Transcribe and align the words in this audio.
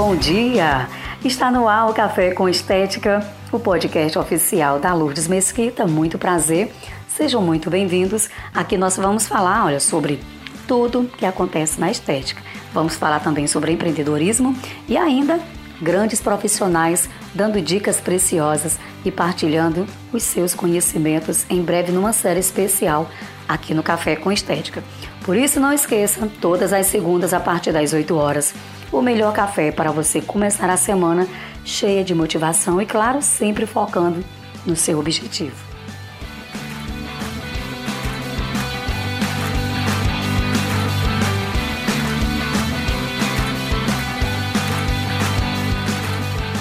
bom 0.00 0.14
dia! 0.14 0.88
Está 1.24 1.50
no 1.50 1.66
ar 1.66 1.90
o 1.90 1.92
Café 1.92 2.30
com 2.30 2.48
Estética, 2.48 3.20
o 3.50 3.58
podcast 3.58 4.16
oficial 4.16 4.78
da 4.78 4.94
Lourdes 4.94 5.26
Mesquita. 5.26 5.88
Muito 5.88 6.16
prazer, 6.16 6.72
sejam 7.08 7.42
muito 7.42 7.68
bem-vindos. 7.68 8.30
Aqui 8.54 8.76
nós 8.76 8.96
vamos 8.96 9.26
falar, 9.26 9.64
olha, 9.64 9.80
sobre 9.80 10.20
tudo 10.68 11.10
que 11.18 11.26
acontece 11.26 11.80
na 11.80 11.90
estética. 11.90 12.40
Vamos 12.72 12.94
falar 12.94 13.18
também 13.18 13.48
sobre 13.48 13.72
empreendedorismo 13.72 14.56
e 14.86 14.96
ainda 14.96 15.40
grandes 15.82 16.20
profissionais 16.20 17.10
dando 17.34 17.60
dicas 17.60 18.00
preciosas 18.00 18.78
e 19.04 19.10
partilhando 19.10 19.84
os 20.12 20.22
seus 20.22 20.54
conhecimentos 20.54 21.44
em 21.50 21.60
breve 21.60 21.90
numa 21.90 22.12
série 22.12 22.38
especial 22.38 23.10
aqui 23.48 23.74
no 23.74 23.82
Café 23.82 24.14
com 24.14 24.30
Estética. 24.30 24.80
Por 25.28 25.36
isso 25.36 25.60
não 25.60 25.74
esqueça, 25.74 26.26
todas 26.40 26.72
as 26.72 26.86
segundas 26.86 27.34
a 27.34 27.38
partir 27.38 27.70
das 27.70 27.92
8 27.92 28.16
horas, 28.16 28.54
o 28.90 29.02
melhor 29.02 29.30
café 29.34 29.70
para 29.70 29.90
você 29.90 30.22
começar 30.22 30.70
a 30.70 30.76
semana 30.78 31.28
cheia 31.66 32.02
de 32.02 32.14
motivação 32.14 32.80
e 32.80 32.86
claro, 32.86 33.20
sempre 33.20 33.66
focando 33.66 34.24
no 34.64 34.74
seu 34.74 34.98
objetivo. 34.98 35.54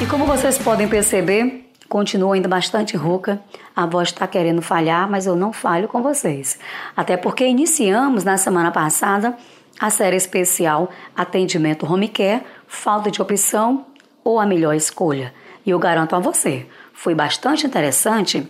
E 0.02 0.06
como 0.08 0.26
vocês 0.26 0.58
podem 0.58 0.90
perceber, 0.90 1.67
continuo 1.88 2.34
ainda 2.34 2.48
bastante 2.48 2.98
rouca, 2.98 3.42
a 3.76 3.86
voz 3.86 4.10
está 4.10 4.28
querendo 4.28 4.62
falhar, 4.62 5.10
mas 5.10 5.26
eu 5.26 5.36
não 5.36 5.54
falho 5.54 5.88
com 5.88 6.02
vocês. 6.02 6.60
Até 6.96 7.18
porque 7.18 7.46
iniciamos 7.46 8.24
na 8.24 8.38
semana 8.38 8.72
passada 8.72 9.38
a 9.80 9.90
série 9.90 10.16
especial 10.16 10.90
Atendimento 11.16 11.92
Home 11.92 12.08
Care, 12.08 12.44
Falta 12.68 13.12
de 13.12 13.22
Opção 13.22 13.86
ou 14.24 14.40
a 14.40 14.46
Melhor 14.46 14.76
Escolha. 14.76 15.34
E 15.66 15.70
eu 15.70 15.80
garanto 15.80 16.16
a 16.16 16.20
você, 16.20 16.66
foi 16.94 17.14
bastante 17.14 17.66
interessante 17.68 18.48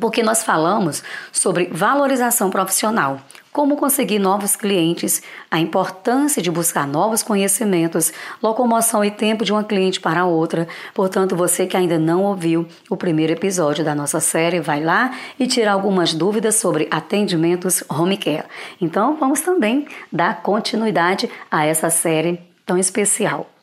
porque 0.00 0.22
nós 0.22 0.42
falamos 0.42 1.02
sobre 1.32 1.68
valorização 1.72 2.50
profissional, 2.50 3.20
como 3.52 3.76
conseguir 3.76 4.18
novos 4.18 4.54
clientes, 4.54 5.22
a 5.50 5.58
importância 5.58 6.40
de 6.40 6.50
buscar 6.50 6.86
novos 6.86 7.22
conhecimentos, 7.22 8.12
locomoção 8.42 9.04
e 9.04 9.10
tempo 9.10 9.44
de 9.44 9.52
uma 9.52 9.64
cliente 9.64 10.00
para 10.00 10.24
outra. 10.24 10.68
Portanto, 10.94 11.34
você 11.34 11.66
que 11.66 11.76
ainda 11.76 11.98
não 11.98 12.22
ouviu 12.22 12.66
o 12.88 12.96
primeiro 12.96 13.32
episódio 13.32 13.84
da 13.84 13.94
nossa 13.94 14.20
série, 14.20 14.60
vai 14.60 14.82
lá 14.82 15.12
e 15.38 15.46
tira 15.46 15.72
algumas 15.72 16.14
dúvidas 16.14 16.56
sobre 16.56 16.86
atendimentos 16.90 17.82
home 17.88 18.16
care. 18.16 18.46
Então, 18.80 19.16
vamos 19.16 19.40
também 19.40 19.88
dar 20.12 20.42
continuidade 20.42 21.28
a 21.50 21.66
essa 21.66 21.90
série 21.90 22.40
tão 22.64 22.78
especial. 22.78 23.57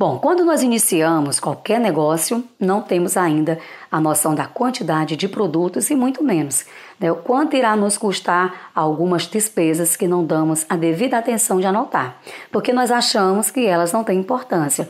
Bom, 0.00 0.18
quando 0.18 0.46
nós 0.46 0.62
iniciamos 0.62 1.38
qualquer 1.38 1.78
negócio, 1.78 2.42
não 2.58 2.80
temos 2.80 3.18
ainda 3.18 3.58
a 3.92 4.00
noção 4.00 4.34
da 4.34 4.46
quantidade 4.46 5.14
de 5.14 5.28
produtos 5.28 5.90
e 5.90 5.94
muito 5.94 6.24
menos 6.24 6.64
né, 6.98 7.12
o 7.12 7.16
quanto 7.16 7.54
irá 7.54 7.76
nos 7.76 7.98
custar 7.98 8.70
algumas 8.74 9.26
despesas 9.26 9.96
que 9.96 10.08
não 10.08 10.24
damos 10.24 10.64
a 10.70 10.76
devida 10.78 11.18
atenção 11.18 11.60
de 11.60 11.66
anotar, 11.66 12.16
porque 12.50 12.72
nós 12.72 12.90
achamos 12.90 13.50
que 13.50 13.66
elas 13.66 13.92
não 13.92 14.02
têm 14.02 14.18
importância. 14.18 14.88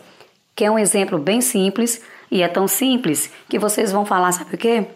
Que 0.55 0.64
é 0.64 0.70
um 0.70 0.78
exemplo 0.78 1.19
bem 1.19 1.41
simples 1.41 2.00
e 2.31 2.41
é 2.41 2.47
tão 2.47 2.69
simples 2.69 3.33
que 3.48 3.58
vocês 3.58 3.91
vão 3.91 4.06
falar, 4.06 4.31
sabe 4.31 4.55
o 4.55 4.58
quê? 4.58 4.86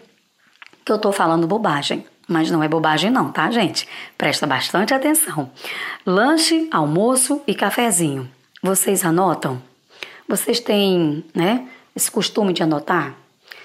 Que 0.85 0.93
eu 0.93 0.97
estou 0.97 1.11
falando 1.11 1.49
bobagem. 1.49 2.07
Mas 2.29 2.53
não 2.53 2.63
é 2.63 2.69
bobagem 2.69 3.11
não, 3.11 3.33
tá, 3.33 3.51
gente? 3.51 3.89
Presta 4.17 4.47
bastante 4.47 4.95
atenção. 4.95 5.51
Lanche, 6.07 6.69
almoço 6.71 7.43
e 7.49 7.53
cafezinho. 7.53 8.31
Vocês 8.63 9.05
anotam? 9.05 9.74
Vocês 10.29 10.61
têm, 10.61 11.25
né, 11.35 11.69
esse 11.95 12.11
costume 12.11 12.53
de 12.53 12.63
anotar? 12.63 13.15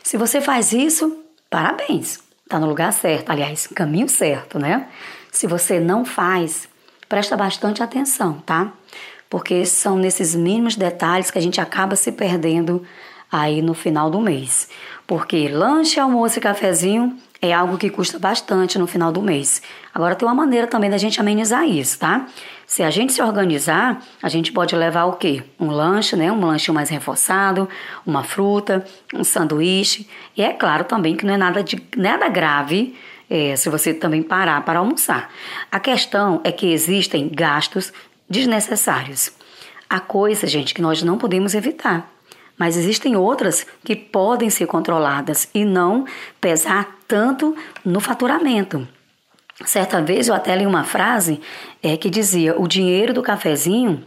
Se 0.04 0.18
você 0.18 0.42
faz 0.42 0.74
isso, 0.74 1.24
parabéns, 1.50 2.20
está 2.44 2.60
no 2.60 2.68
lugar 2.68 2.92
certo, 2.92 3.30
aliás, 3.30 3.68
caminho 3.68 4.10
certo, 4.10 4.60
né? 4.60 4.88
Se 5.32 5.48
você 5.48 5.80
não 5.80 6.04
faz, 6.04 6.68
presta 7.08 7.38
bastante 7.38 7.82
atenção, 7.84 8.40
tá? 8.46 8.74
Porque 9.30 9.66
são 9.66 9.98
nesses 9.98 10.34
mínimos 10.36 10.76
detalhes 10.76 11.30
que 11.30 11.38
a 11.38 11.42
gente 11.42 11.62
acaba 11.62 11.96
se 11.96 12.12
perdendo 12.12 12.86
aí 13.32 13.62
no 13.62 13.74
final 13.74 14.10
do 14.10 14.20
mês. 14.20 14.70
Porque 15.06 15.48
lanche, 15.48 16.00
almoço 16.00 16.40
e 16.40 16.42
cafezinho 16.42 17.18
é 17.42 17.54
algo 17.54 17.78
que 17.78 17.90
custa 17.90 18.20
bastante 18.20 18.78
no 18.78 18.86
final 18.86 19.12
do 19.12 19.22
mês. 19.22 19.62
Agora 19.94 20.16
tem 20.16 20.28
uma 20.28 20.36
maneira 20.36 20.68
também 20.68 20.90
da 20.90 20.98
gente 20.98 21.20
amenizar 21.20 21.66
isso, 21.66 22.00
tá? 22.00 22.28
Se 22.68 22.84
a 22.84 22.90
gente 22.90 23.14
se 23.14 23.22
organizar, 23.22 24.02
a 24.22 24.30
gente 24.30 24.52
pode 24.52 24.76
levar 24.76 25.06
o 25.06 25.14
quê? 25.14 25.44
Um 25.60 25.72
lanche, 25.72 26.16
né? 26.16 26.32
Um 26.32 26.40
lanche 26.40 26.72
mais 26.72 26.90
reforçado, 26.90 27.68
uma 28.06 28.24
fruta, 28.24 28.86
um 29.14 29.24
sanduíche. 29.24 30.08
E 30.36 30.42
é 30.44 30.54
claro 30.54 30.84
também 30.84 31.16
que 31.16 31.26
não 31.26 31.34
é 31.34 31.38
nada 31.38 31.64
de 31.64 31.82
nada 31.96 32.28
grave 32.28 32.96
é, 33.30 33.56
se 33.56 33.70
você 33.70 33.94
também 33.94 34.22
parar 34.22 34.64
para 34.66 34.80
almoçar. 34.80 35.32
A 35.72 35.80
questão 35.80 36.42
é 36.44 36.52
que 36.52 36.72
existem 36.72 37.30
gastos 37.30 37.94
desnecessários. 38.30 39.32
Há 39.90 40.00
coisas, 40.00 40.52
gente, 40.52 40.74
que 40.74 40.82
nós 40.82 41.02
não 41.02 41.18
podemos 41.18 41.56
evitar 41.56 42.08
mas 42.60 42.76
existem 42.76 43.16
outras 43.16 43.66
que 43.84 43.96
podem 43.96 44.50
ser 44.50 44.68
controladas 44.68 45.50
e 45.56 45.64
não 45.64 46.06
pesar 46.42 46.98
tanto 47.08 47.56
no 47.84 48.02
faturamento. 48.02 48.86
Certa 49.66 50.02
vez 50.02 50.28
eu 50.28 50.36
até 50.36 50.56
li 50.56 50.66
uma 50.66 50.84
frase 50.84 51.40
é, 51.82 51.96
que 51.98 52.10
dizia: 52.10 52.60
o 52.60 52.68
dinheiro 52.68 53.14
do 53.14 53.24
cafezinho 53.24 54.04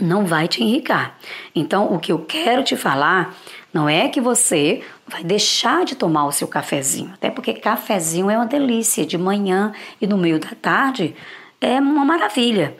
não 0.00 0.24
vai 0.24 0.48
te 0.48 0.62
enricar. 0.62 1.18
Então, 1.54 1.92
o 1.92 1.98
que 1.98 2.12
eu 2.12 2.20
quero 2.20 2.62
te 2.62 2.76
falar 2.76 3.34
não 3.72 3.88
é 3.88 4.08
que 4.08 4.20
você 4.20 4.82
vai 5.06 5.22
deixar 5.22 5.84
de 5.84 5.94
tomar 5.94 6.26
o 6.26 6.32
seu 6.32 6.48
cafezinho, 6.48 7.12
até 7.14 7.30
porque 7.30 7.54
cafezinho 7.54 8.30
é 8.30 8.36
uma 8.36 8.46
delícia 8.46 9.04
de 9.04 9.18
manhã 9.18 9.72
e 10.00 10.06
no 10.06 10.16
meio 10.16 10.38
da 10.38 10.50
tarde 10.60 11.14
é 11.60 11.78
uma 11.78 12.04
maravilha. 12.04 12.76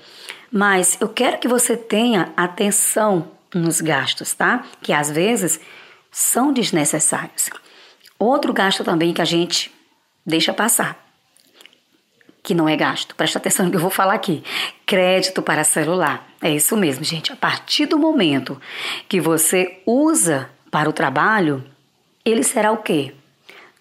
Mas 0.50 0.98
eu 1.00 1.08
quero 1.08 1.38
que 1.38 1.48
você 1.48 1.76
tenha 1.76 2.32
atenção 2.36 3.28
nos 3.54 3.80
gastos, 3.80 4.32
tá? 4.34 4.64
Que 4.82 4.92
às 4.92 5.10
vezes 5.10 5.60
são 6.10 6.52
desnecessários. 6.52 7.50
Outro 8.18 8.52
gasto 8.52 8.84
também 8.84 9.12
que 9.12 9.22
a 9.22 9.24
gente 9.24 9.72
deixa 10.24 10.52
passar, 10.52 10.98
que 12.42 12.54
não 12.54 12.68
é 12.68 12.76
gasto, 12.76 13.14
presta 13.14 13.38
atenção 13.38 13.66
no 13.66 13.70
que 13.70 13.76
eu 13.76 13.80
vou 13.80 13.90
falar 13.90 14.14
aqui: 14.14 14.42
crédito 14.86 15.42
para 15.42 15.64
celular. 15.64 16.28
É 16.40 16.50
isso 16.50 16.76
mesmo, 16.76 17.04
gente. 17.04 17.32
A 17.32 17.36
partir 17.36 17.86
do 17.86 17.98
momento 17.98 18.60
que 19.08 19.20
você 19.20 19.80
usa 19.86 20.50
para 20.70 20.88
o 20.88 20.92
trabalho, 20.92 21.64
ele 22.24 22.42
será 22.42 22.72
o 22.72 22.78
quê? 22.78 23.14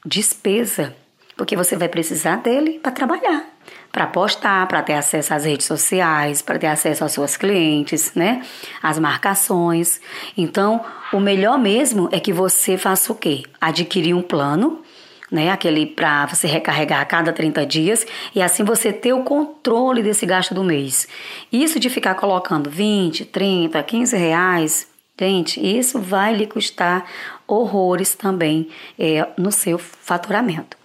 Despesa, 0.06 0.96
porque 1.36 1.56
você 1.56 1.76
vai 1.76 1.88
precisar 1.88 2.38
dele 2.38 2.80
para 2.80 2.92
trabalhar 2.92 3.51
para 3.92 4.08
postar, 4.08 4.68
para 4.68 4.82
ter 4.82 4.94
acesso 4.94 5.34
às 5.34 5.44
redes 5.44 5.66
sociais, 5.66 6.42
para 6.42 6.58
ter 6.58 6.68
acesso 6.68 7.04
às 7.04 7.12
suas 7.12 7.36
clientes, 7.36 8.14
né? 8.16 8.42
As 8.82 8.98
marcações. 8.98 10.00
Então, 10.38 10.84
o 11.12 11.20
melhor 11.20 11.60
mesmo 11.60 12.08
é 12.12 12.20
que 12.20 12.32
você 12.32 12.78
faça 12.78 13.12
o 13.12 13.16
quê? 13.16 13.44
Adquirir 13.60 14.16
um 14.16 14.22
plano, 14.22 14.82
né? 15.30 15.50
Aquele 15.50 15.86
para 15.86 16.26
você 16.26 16.48
recarregar 16.48 17.02
a 17.02 17.06
cada 17.06 17.34
30 17.34 17.66
dias 17.66 18.08
e 18.34 18.42
assim 18.42 18.64
você 18.64 18.94
ter 18.94 19.12
o 19.12 19.24
controle 19.24 20.02
desse 20.02 20.26
gasto 20.26 20.54
do 20.54 20.64
mês. 20.64 21.08
Isso 21.52 21.80
de 21.80 21.90
ficar 21.90 22.16
colocando 22.16 22.70
20, 22.70 23.26
30, 23.26 23.84
15 23.84 24.16
reais, 24.16 24.88
gente, 25.20 25.60
isso 25.60 26.00
vai 26.00 26.34
lhe 26.34 26.48
custar 26.48 27.06
horrores 27.46 28.16
também 28.16 28.70
é, 28.98 29.28
no 29.38 29.52
seu 29.52 29.78
faturamento. 29.78 30.78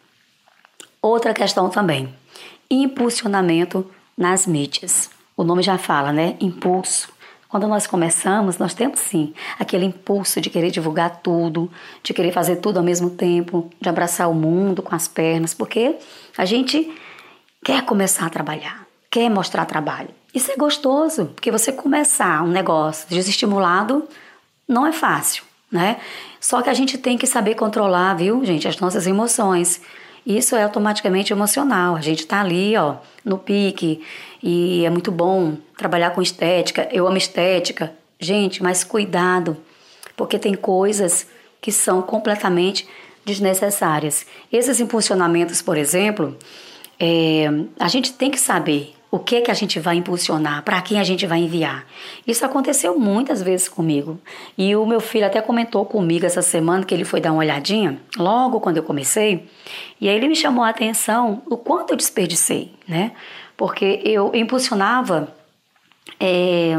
Outra 1.01 1.33
questão 1.33 1.71
também 1.71 2.13
impulsionamento 2.71 3.89
nas 4.17 4.47
mídias. 4.47 5.11
O 5.37 5.45
nome 5.45 5.63
já 5.63 5.77
fala, 5.79 6.13
né? 6.13 6.37
Impulso. 6.41 7.09
Quando 7.49 7.69
nós 7.69 7.87
começamos, 7.87 8.59
nós 8.59 8.75
temos 8.75 9.01
sim 9.01 9.33
aquele 9.59 9.85
impulso 9.85 10.41
de 10.41 10.51
querer 10.51 10.71
divulgar 10.71 11.21
tudo, 11.23 11.71
de 12.03 12.13
querer 12.13 12.33
fazer 12.33 12.57
tudo 12.57 12.79
ao 12.79 12.85
mesmo 12.85 13.11
tempo, 13.11 13.71
de 13.81 13.89
abraçar 13.89 14.29
o 14.29 14.35
mundo 14.35 14.83
com 14.83 14.95
as 14.95 15.07
pernas, 15.07 15.55
porque 15.55 15.97
a 16.37 16.45
gente 16.45 16.93
quer 17.65 17.83
começar 17.83 18.27
a 18.27 18.31
trabalhar, 18.31 18.87
quer 19.11 19.31
mostrar 19.31 19.65
trabalho. 19.65 20.11
Isso 20.35 20.51
é 20.51 20.57
gostoso, 20.57 21.27
porque 21.27 21.51
você 21.51 21.73
começar 21.73 22.43
um 22.43 22.49
negócio 22.49 23.09
desestimulado 23.09 24.07
não 24.69 24.87
é 24.87 24.93
fácil, 24.93 25.45
né? 25.71 25.99
Só 26.41 26.61
que 26.63 26.69
a 26.69 26.75
gente 26.75 26.99
tem 26.99 27.17
que 27.17 27.27
saber 27.27 27.55
controlar, 27.55 28.15
viu, 28.15 28.45
gente, 28.45 28.69
as 28.69 28.79
nossas 28.79 29.07
emoções. 29.07 29.81
Isso 30.27 30.57
é 30.57 30.65
automaticamente 30.65 31.33
emocional. 31.33 31.95
A 31.95 32.01
gente 32.01 32.21
está 32.21 32.41
ali, 32.41 32.77
ó, 32.77 32.97
no 33.25 33.39
pique 33.39 34.03
e 34.43 34.85
é 34.85 34.91
muito 34.91 35.13
bom 35.13 35.57
trabalhar 35.77 36.11
com 36.11 36.21
estética. 36.21 36.89
Eu 36.91 37.07
amo 37.07 37.17
estética. 37.17 37.95
Gente, 38.19 38.61
mas 38.61 38.83
cuidado, 38.83 39.57
porque 40.17 40.37
tem 40.37 40.55
coisas 40.55 41.29
que 41.61 41.71
são 41.71 42.03
completamente 42.03 42.89
desnecessárias. 43.25 44.27
Esses 44.53 44.81
impulsionamentos, 44.81 45.63
por 45.63 45.77
exemplo, 45.77 46.37
é, 46.99 47.47
a 47.79 47.87
gente 47.87 48.13
tem 48.13 48.31
que 48.31 48.41
saber 48.41 48.96
o 49.11 49.19
que 49.19 49.41
que 49.41 49.51
a 49.51 49.55
gente 49.55 49.79
vai 49.79 49.97
impulsionar, 49.97 50.63
para 50.63 50.81
quem 50.83 50.99
a 50.99 51.05
gente 51.05 51.27
vai 51.27 51.39
enviar. 51.39 51.87
Isso 52.27 52.45
aconteceu 52.45 52.99
muitas 52.99 53.43
vezes 53.43 53.69
comigo. 53.69 54.21
E 54.59 54.75
o 54.75 54.85
meu 54.85 55.01
filho 55.01 55.27
até 55.27 55.41
comentou 55.41 55.85
comigo 55.87 56.27
essa 56.27 56.43
semana 56.43 56.85
que 56.85 56.93
ele 56.93 57.05
foi 57.05 57.21
dar 57.21 57.33
uma 57.33 57.39
olhadinha, 57.39 58.01
logo 58.17 58.61
quando 58.61 58.79
eu 58.79 58.83
comecei, 58.83 59.49
e 60.01 60.09
aí 60.09 60.17
ele 60.17 60.29
me 60.29 60.37
chamou 60.37 60.65
a 60.65 60.71
atenção 60.71 61.43
o 61.47 61.57
quanto 61.57 61.93
eu 61.93 61.97
desperdicei, 61.97 62.73
né? 62.87 63.13
Porque 63.57 64.03
eu 64.05 64.35
impulsionava 64.35 65.35
é, 66.21 66.75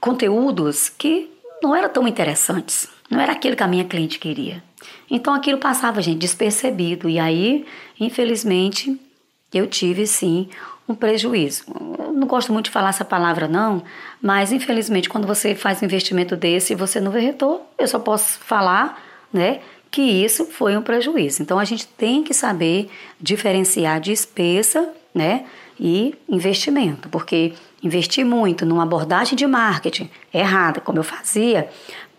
conteúdos 0.00 0.88
que 0.88 1.30
não 1.62 1.74
eram 1.76 1.88
tão 1.88 2.08
interessantes, 2.08 2.88
não 3.10 3.20
era 3.20 3.32
aquilo 3.32 3.54
que 3.54 3.62
a 3.62 3.68
minha 3.68 3.84
cliente 3.84 4.18
queria. 4.18 4.62
Então 5.10 5.34
aquilo 5.34 5.58
passava, 5.58 6.00
gente, 6.00 6.18
despercebido. 6.18 7.08
E 7.08 7.18
aí, 7.18 7.66
infelizmente, 8.00 8.98
eu 9.52 9.66
tive 9.66 10.06
sim 10.06 10.48
um 10.88 10.94
prejuízo. 10.94 11.64
Eu 11.98 12.12
não 12.12 12.26
gosto 12.26 12.52
muito 12.52 12.66
de 12.66 12.70
falar 12.70 12.90
essa 12.90 13.04
palavra, 13.04 13.46
não, 13.48 13.82
mas 14.20 14.52
infelizmente, 14.52 15.08
quando 15.08 15.26
você 15.26 15.54
faz 15.54 15.82
um 15.82 15.84
investimento 15.84 16.36
desse 16.36 16.72
e 16.72 16.76
você 16.76 17.00
não 17.00 17.10
vê 17.10 17.20
retorno, 17.20 17.62
eu 17.78 17.88
só 17.88 17.98
posso 17.98 18.38
falar, 18.40 19.02
né? 19.32 19.60
Que 19.90 20.02
isso 20.02 20.46
foi 20.46 20.76
um 20.76 20.82
prejuízo. 20.82 21.42
Então 21.42 21.58
a 21.58 21.64
gente 21.64 21.86
tem 21.86 22.22
que 22.22 22.32
saber 22.32 22.90
diferenciar 23.20 24.00
despesa, 24.00 24.88
né? 25.14 25.44
E 25.78 26.14
investimento, 26.28 27.08
porque 27.08 27.54
investir 27.82 28.24
muito 28.24 28.64
numa 28.64 28.84
abordagem 28.84 29.34
de 29.34 29.46
marketing 29.46 30.08
errada, 30.32 30.80
como 30.80 30.98
eu 30.98 31.02
fazia, 31.02 31.68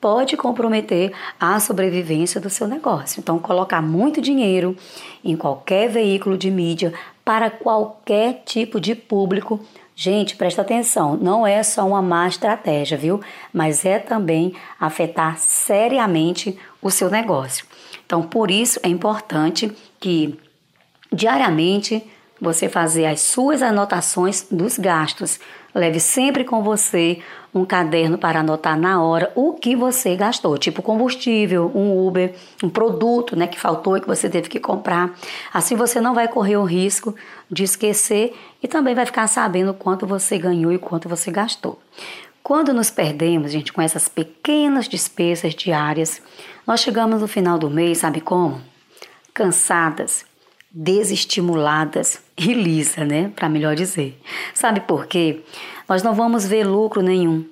pode 0.04 0.36
comprometer 0.36 1.14
a 1.40 1.58
sobrevivência 1.62 2.42
do 2.42 2.50
seu 2.50 2.68
negócio. 2.68 3.22
Então, 3.22 3.40
colocar 3.40 3.82
muito 3.82 4.20
dinheiro 4.20 4.76
em 5.24 5.38
qualquer 5.38 5.90
veículo 5.90 6.38
de 6.38 6.52
mídia 6.52 6.94
para 7.24 7.50
qualquer 7.50 8.44
tipo 8.46 8.80
de 8.80 8.96
público. 8.96 9.60
Gente, 9.96 10.36
presta 10.36 10.62
atenção, 10.62 11.16
não 11.16 11.46
é 11.46 11.62
só 11.62 11.88
uma 11.88 12.02
má 12.02 12.28
estratégia, 12.28 12.98
viu? 12.98 13.22
Mas 13.54 13.86
é 13.86 14.00
também 14.00 14.56
afetar 14.80 15.38
seriamente 15.38 16.58
o 16.82 16.90
seu 16.90 17.10
negócio. 17.10 17.66
Então, 18.06 18.24
por 18.24 18.50
isso 18.50 18.80
é 18.84 18.90
importante 18.90 19.72
que 20.00 20.38
diariamente 21.12 22.04
você 22.44 22.68
fazer 22.68 23.06
as 23.06 23.22
suas 23.22 23.62
anotações 23.62 24.46
dos 24.52 24.78
gastos. 24.78 25.40
Leve 25.74 26.00
sempre 26.00 26.44
com 26.44 26.62
você 26.62 27.20
um 27.54 27.66
caderno 27.66 28.18
para 28.18 28.42
anotar 28.42 28.78
na 28.78 29.02
hora 29.02 29.32
o 29.34 29.54
que 29.54 29.76
você 29.76 30.16
gastou, 30.16 30.58
tipo 30.58 30.82
combustível, 30.82 31.72
um 31.74 32.06
Uber, 32.06 32.36
um 32.62 32.70
produto, 32.70 33.36
né, 33.36 33.48
que 33.48 33.60
faltou 33.60 33.96
e 33.96 34.02
que 34.02 34.08
você 34.08 34.30
teve 34.30 34.50
que 34.50 34.60
comprar. 34.60 35.18
Assim 35.54 35.76
você 35.76 36.02
não 36.02 36.14
vai 36.14 36.28
correr 36.28 36.58
o 36.58 36.64
risco 36.64 37.16
de 37.50 37.64
esquecer 37.64 38.36
e 38.62 38.68
também 38.68 38.94
vai 38.94 39.06
ficar 39.06 39.28
sabendo 39.28 39.74
quanto 39.74 40.06
você 40.06 40.38
ganhou 40.38 40.72
e 40.74 40.78
quanto 40.78 41.08
você 41.08 41.32
gastou. 41.32 41.80
Quando 42.44 42.74
nos 42.74 42.90
perdemos, 42.90 43.52
gente, 43.52 43.72
com 43.72 43.82
essas 43.82 44.10
pequenas 44.10 44.90
despesas 44.90 45.56
diárias, 45.56 46.22
nós 46.68 46.82
chegamos 46.82 47.22
no 47.22 47.28
final 47.28 47.58
do 47.58 47.70
mês, 47.70 48.00
sabe 48.00 48.20
como? 48.20 48.62
Cansadas, 49.34 50.26
desestimuladas 50.74 52.20
e 52.36 52.54
lisa, 52.54 53.06
né? 53.06 53.32
Para 53.36 53.48
melhor 53.48 53.76
dizer. 53.76 54.20
Sabe 54.54 54.82
por 54.82 55.06
quê? 55.06 55.44
Nós 55.88 56.02
não 56.02 56.16
vamos 56.16 56.46
ver 56.46 56.66
lucro 56.66 57.02
nenhum, 57.02 57.46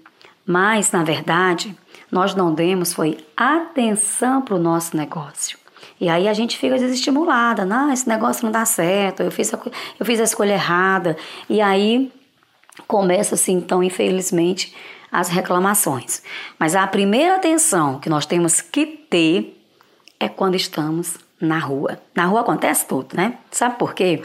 mas 0.45 0.91
na 0.91 1.03
verdade 1.03 1.77
nós 2.11 2.33
não 2.33 2.53
demos 2.53 2.93
foi 2.93 3.17
atenção 3.37 4.41
para 4.41 4.55
o 4.55 4.59
nosso 4.59 4.97
negócio. 4.97 5.57
E 5.99 6.09
aí 6.09 6.27
a 6.27 6.33
gente 6.33 6.57
fica 6.57 6.79
desestimulada, 6.79 7.63
não, 7.63 7.93
esse 7.93 8.09
negócio 8.09 8.43
não 8.43 8.51
dá 8.51 8.65
certo, 8.65 9.21
eu 9.21 9.31
fiz 9.31 9.53
a, 9.53 9.59
eu 9.99 10.05
fiz 10.05 10.19
a 10.19 10.23
escolha 10.23 10.53
errada. 10.53 11.15
E 11.47 11.61
aí 11.61 12.11
começa 12.87 13.35
assim, 13.35 13.53
então, 13.53 13.83
infelizmente, 13.83 14.75
as 15.11 15.29
reclamações. 15.29 16.23
Mas 16.57 16.75
a 16.75 16.87
primeira 16.87 17.35
atenção 17.35 17.99
que 17.99 18.09
nós 18.09 18.25
temos 18.25 18.61
que 18.61 18.85
ter 18.85 19.61
é 20.19 20.27
quando 20.27 20.55
estamos 20.55 21.17
na 21.41 21.57
rua. 21.57 21.99
Na 22.15 22.25
rua 22.25 22.41
acontece 22.41 22.87
tudo, 22.87 23.15
né? 23.15 23.33
Sabe 23.49 23.77
por 23.77 23.93
quê? 23.93 24.21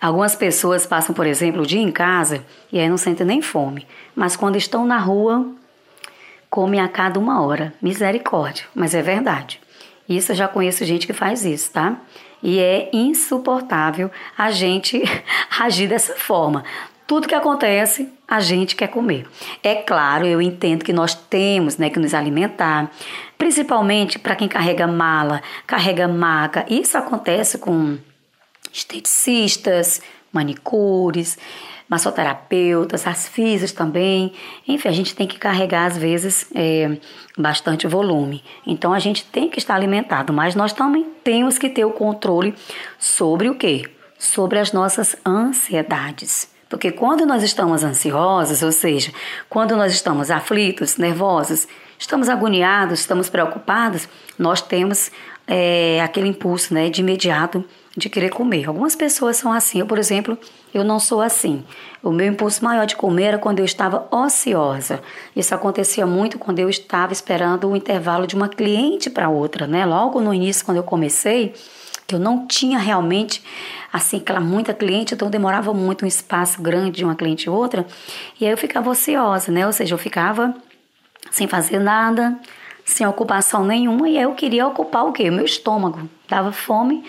Algumas 0.00 0.34
pessoas 0.34 0.86
passam, 0.86 1.14
por 1.14 1.26
exemplo, 1.26 1.62
o 1.62 1.66
dia 1.66 1.80
em 1.80 1.92
casa 1.92 2.44
e 2.72 2.80
aí 2.80 2.88
não 2.88 2.96
sentem 2.96 3.26
nem 3.26 3.42
fome. 3.42 3.86
Mas 4.16 4.34
quando 4.34 4.56
estão 4.56 4.86
na 4.86 4.98
rua, 4.98 5.46
comem 6.48 6.80
a 6.80 6.88
cada 6.88 7.20
uma 7.20 7.42
hora. 7.42 7.74
Misericórdia, 7.82 8.64
mas 8.74 8.94
é 8.94 9.02
verdade. 9.02 9.60
Isso 10.08 10.32
eu 10.32 10.36
já 10.36 10.48
conheço 10.48 10.84
gente 10.84 11.06
que 11.06 11.12
faz 11.12 11.44
isso, 11.44 11.70
tá? 11.72 11.96
E 12.42 12.58
é 12.58 12.90
insuportável 12.92 14.10
a 14.36 14.50
gente 14.50 15.02
agir 15.60 15.88
dessa 15.88 16.14
forma. 16.14 16.64
Tudo 17.06 17.28
que 17.28 17.34
acontece, 17.34 18.08
a 18.26 18.40
gente 18.40 18.74
quer 18.74 18.88
comer. 18.88 19.26
É 19.62 19.74
claro, 19.74 20.26
eu 20.26 20.40
entendo 20.40 20.84
que 20.84 20.92
nós 20.92 21.14
temos 21.14 21.76
né, 21.76 21.90
que 21.90 21.98
nos 21.98 22.14
alimentar, 22.14 22.90
principalmente 23.36 24.18
para 24.18 24.34
quem 24.34 24.48
carrega 24.48 24.86
mala, 24.86 25.42
carrega 25.66 26.08
maca. 26.08 26.64
Isso 26.68 26.96
acontece 26.96 27.58
com 27.58 27.98
esteticistas, 28.72 30.00
manicures, 30.32 31.36
massoterapeutas, 31.88 33.06
as 33.06 33.28
físicas 33.28 33.72
também. 33.72 34.32
Enfim, 34.66 34.88
a 34.88 34.92
gente 34.92 35.14
tem 35.14 35.26
que 35.26 35.38
carregar, 35.38 35.84
às 35.84 35.98
vezes, 35.98 36.46
é, 36.54 36.96
bastante 37.36 37.86
volume. 37.86 38.42
Então, 38.66 38.94
a 38.94 38.98
gente 38.98 39.24
tem 39.26 39.50
que 39.50 39.58
estar 39.58 39.74
alimentado, 39.74 40.32
mas 40.32 40.54
nós 40.54 40.72
também 40.72 41.04
temos 41.22 41.58
que 41.58 41.68
ter 41.68 41.84
o 41.84 41.90
controle 41.90 42.54
sobre 42.98 43.50
o 43.50 43.54
quê? 43.54 43.84
Sobre 44.18 44.58
as 44.58 44.72
nossas 44.72 45.14
ansiedades. 45.26 46.53
Porque 46.74 46.90
quando 46.90 47.24
nós 47.24 47.44
estamos 47.44 47.84
ansiosos, 47.84 48.60
ou 48.60 48.72
seja, 48.72 49.12
quando 49.48 49.76
nós 49.76 49.92
estamos 49.92 50.28
aflitos, 50.28 50.96
nervosos, 50.96 51.68
estamos 51.96 52.28
agoniados, 52.28 52.98
estamos 52.98 53.28
preocupados, 53.28 54.08
nós 54.36 54.60
temos 54.60 55.12
é, 55.46 56.00
aquele 56.02 56.26
impulso 56.26 56.74
né, 56.74 56.90
de 56.90 57.00
imediato 57.00 57.64
de 57.96 58.08
querer 58.08 58.30
comer. 58.30 58.66
Algumas 58.66 58.96
pessoas 58.96 59.36
são 59.36 59.52
assim. 59.52 59.78
Eu, 59.78 59.86
por 59.86 60.00
exemplo, 60.00 60.36
eu 60.74 60.82
não 60.82 60.98
sou 60.98 61.20
assim. 61.20 61.62
O 62.02 62.10
meu 62.10 62.26
impulso 62.26 62.64
maior 62.64 62.86
de 62.86 62.96
comer 62.96 63.26
era 63.26 63.38
quando 63.38 63.60
eu 63.60 63.64
estava 63.64 64.08
ociosa. 64.10 65.00
Isso 65.36 65.54
acontecia 65.54 66.04
muito 66.04 66.40
quando 66.40 66.58
eu 66.58 66.68
estava 66.68 67.12
esperando 67.12 67.70
o 67.70 67.76
intervalo 67.76 68.26
de 68.26 68.34
uma 68.34 68.48
cliente 68.48 69.08
para 69.08 69.28
outra, 69.28 69.68
né? 69.68 69.86
Logo 69.86 70.20
no 70.20 70.34
início, 70.34 70.64
quando 70.64 70.78
eu 70.78 70.82
comecei, 70.82 71.54
que 72.06 72.14
eu 72.14 72.18
não 72.18 72.46
tinha 72.46 72.78
realmente 72.78 73.42
assim 73.92 74.18
aquela 74.18 74.40
muita 74.40 74.74
cliente, 74.74 75.14
então 75.14 75.30
demorava 75.30 75.72
muito 75.72 76.04
um 76.04 76.08
espaço 76.08 76.60
grande 76.60 76.98
de 76.98 77.04
uma 77.04 77.14
cliente 77.14 77.46
e 77.46 77.50
outra, 77.50 77.86
e 78.40 78.44
aí 78.44 78.50
eu 78.50 78.58
ficava 78.58 78.90
ociosa, 78.90 79.52
né? 79.52 79.66
Ou 79.66 79.72
seja, 79.72 79.94
eu 79.94 79.98
ficava 79.98 80.54
sem 81.30 81.46
fazer 81.46 81.78
nada, 81.78 82.38
sem 82.84 83.06
ocupação 83.06 83.64
nenhuma, 83.64 84.08
e 84.08 84.18
aí 84.18 84.24
eu 84.24 84.34
queria 84.34 84.66
ocupar 84.66 85.06
o 85.06 85.12
quê? 85.12 85.30
O 85.30 85.32
meu 85.32 85.44
estômago. 85.44 86.08
Dava 86.28 86.50
fome, 86.52 87.04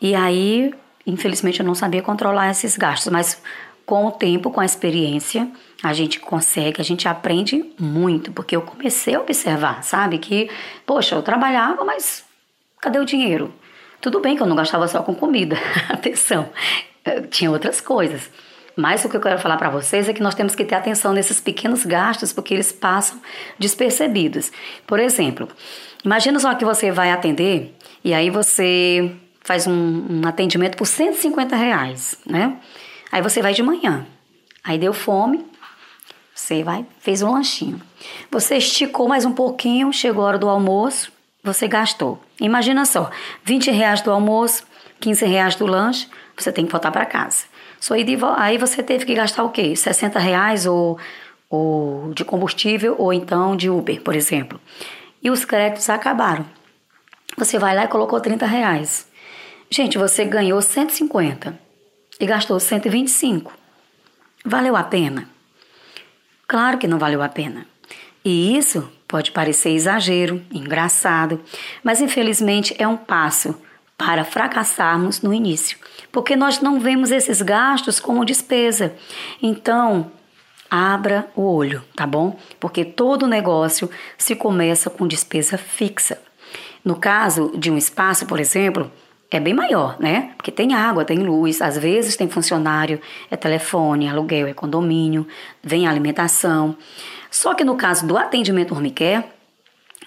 e 0.00 0.14
aí, 0.14 0.72
infelizmente, 1.06 1.60
eu 1.60 1.66
não 1.66 1.74
sabia 1.74 2.02
controlar 2.02 2.50
esses 2.50 2.76
gastos, 2.76 3.12
mas 3.12 3.42
com 3.84 4.06
o 4.06 4.10
tempo, 4.10 4.50
com 4.50 4.60
a 4.60 4.64
experiência, 4.64 5.48
a 5.82 5.92
gente 5.92 6.18
consegue, 6.18 6.80
a 6.80 6.84
gente 6.84 7.06
aprende 7.06 7.72
muito, 7.78 8.32
porque 8.32 8.56
eu 8.56 8.62
comecei 8.62 9.14
a 9.14 9.20
observar, 9.20 9.84
sabe? 9.84 10.18
Que, 10.18 10.50
poxa, 10.84 11.14
eu 11.14 11.22
trabalhava, 11.22 11.84
mas 11.84 12.24
cadê 12.80 12.98
o 12.98 13.04
dinheiro? 13.04 13.52
Tudo 14.06 14.20
bem 14.20 14.36
que 14.36 14.42
eu 14.42 14.46
não 14.46 14.54
gastava 14.54 14.86
só 14.86 15.02
com 15.02 15.12
comida, 15.12 15.56
atenção, 15.90 16.48
tinha 17.28 17.50
outras 17.50 17.80
coisas. 17.80 18.30
Mas 18.76 19.04
o 19.04 19.08
que 19.08 19.16
eu 19.16 19.20
quero 19.20 19.36
falar 19.40 19.56
para 19.56 19.68
vocês 19.68 20.08
é 20.08 20.12
que 20.12 20.22
nós 20.22 20.36
temos 20.36 20.54
que 20.54 20.64
ter 20.64 20.76
atenção 20.76 21.12
nesses 21.12 21.40
pequenos 21.40 21.84
gastos, 21.84 22.32
porque 22.32 22.54
eles 22.54 22.70
passam 22.70 23.20
despercebidos. 23.58 24.52
Por 24.86 25.00
exemplo, 25.00 25.48
imagina 26.04 26.38
só 26.38 26.54
que 26.54 26.64
você 26.64 26.92
vai 26.92 27.10
atender 27.10 27.74
e 28.04 28.14
aí 28.14 28.30
você 28.30 29.10
faz 29.40 29.66
um, 29.66 29.72
um 30.08 30.22
atendimento 30.24 30.76
por 30.76 30.86
150 30.86 31.56
reais, 31.56 32.16
né? 32.24 32.58
Aí 33.10 33.20
você 33.20 33.42
vai 33.42 33.54
de 33.54 33.62
manhã, 33.64 34.06
aí 34.62 34.78
deu 34.78 34.92
fome, 34.92 35.44
você 36.32 36.62
vai, 36.62 36.86
fez 37.00 37.22
um 37.22 37.32
lanchinho. 37.32 37.82
Você 38.30 38.58
esticou 38.58 39.08
mais 39.08 39.24
um 39.24 39.32
pouquinho, 39.32 39.92
chegou 39.92 40.22
a 40.22 40.28
hora 40.28 40.38
do 40.38 40.48
almoço, 40.48 41.10
você 41.46 41.66
gastou. 41.68 42.20
Imagina 42.40 42.84
só, 42.84 43.10
20 43.44 43.70
reais 43.70 44.02
do 44.02 44.10
almoço, 44.10 44.64
15 45.00 45.24
reais 45.24 45.54
do 45.54 45.64
lanche, 45.64 46.08
você 46.36 46.52
tem 46.52 46.66
que 46.66 46.72
voltar 46.72 46.90
para 46.90 47.06
casa. 47.06 47.44
Só 47.80 47.94
aí, 47.94 48.04
aí 48.36 48.58
você 48.58 48.82
teve 48.82 49.06
que 49.06 49.14
gastar 49.14 49.44
o 49.44 49.50
quê? 49.50 49.74
60 49.74 50.18
reais 50.18 50.66
ou, 50.66 50.98
ou 51.48 52.12
de 52.12 52.24
combustível 52.24 52.96
ou 52.98 53.12
então 53.12 53.56
de 53.56 53.70
Uber, 53.70 54.02
por 54.02 54.14
exemplo. 54.14 54.60
E 55.22 55.30
os 55.30 55.44
créditos 55.44 55.88
acabaram. 55.88 56.44
Você 57.38 57.58
vai 57.58 57.74
lá 57.74 57.84
e 57.84 57.88
colocou 57.88 58.20
30 58.20 58.44
reais. 58.44 59.08
Gente, 59.70 59.98
você 59.98 60.24
ganhou 60.24 60.60
150 60.60 61.58
e 62.18 62.26
gastou 62.26 62.58
125. 62.58 63.52
Valeu 64.44 64.76
a 64.76 64.82
pena? 64.84 65.28
Claro 66.46 66.78
que 66.78 66.86
não 66.86 66.98
valeu 66.98 67.22
a 67.22 67.28
pena. 67.28 67.66
E 68.26 68.58
isso 68.58 68.90
Pode 69.08 69.30
parecer 69.30 69.70
exagero, 69.70 70.42
engraçado, 70.50 71.40
mas 71.82 72.00
infelizmente 72.00 72.74
é 72.76 72.88
um 72.88 72.96
passo 72.96 73.54
para 73.96 74.24
fracassarmos 74.24 75.22
no 75.22 75.32
início, 75.32 75.78
porque 76.10 76.34
nós 76.34 76.60
não 76.60 76.80
vemos 76.80 77.12
esses 77.12 77.40
gastos 77.40 78.00
como 78.00 78.24
despesa. 78.24 78.94
Então, 79.40 80.10
abra 80.68 81.28
o 81.36 81.42
olho, 81.42 81.84
tá 81.94 82.04
bom? 82.04 82.36
Porque 82.58 82.84
todo 82.84 83.28
negócio 83.28 83.88
se 84.18 84.34
começa 84.34 84.90
com 84.90 85.06
despesa 85.06 85.56
fixa. 85.56 86.20
No 86.84 86.96
caso 86.96 87.52
de 87.56 87.70
um 87.70 87.78
espaço, 87.78 88.26
por 88.26 88.40
exemplo, 88.40 88.90
é 89.30 89.38
bem 89.38 89.54
maior, 89.54 89.96
né? 90.00 90.32
Porque 90.36 90.50
tem 90.50 90.74
água, 90.74 91.04
tem 91.04 91.18
luz, 91.18 91.62
às 91.62 91.78
vezes 91.78 92.16
tem 92.16 92.28
funcionário, 92.28 93.00
é 93.30 93.36
telefone, 93.36 94.08
aluguel, 94.08 94.46
é 94.48 94.52
condomínio, 94.52 95.26
vem 95.62 95.86
alimentação. 95.86 96.76
Só 97.36 97.52
que 97.52 97.64
no 97.64 97.76
caso 97.76 98.06
do 98.06 98.16
atendimento 98.16 98.72
Hormicare, 98.72 99.22